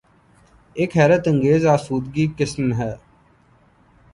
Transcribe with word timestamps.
ایک 0.73 0.97
حیرت 0.97 1.27
انگیز 1.27 1.65
آسودگی 1.65 2.25
قسم 2.39 2.73
ہے۔ 2.73 2.93